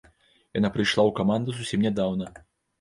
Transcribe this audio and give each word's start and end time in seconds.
Яна 0.59 0.71
прыйшла 0.77 1.05
ў 1.09 1.17
каманду 1.21 1.49
зусім 1.61 1.87
нядаўна. 1.87 2.35